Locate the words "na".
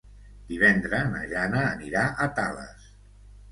1.11-1.21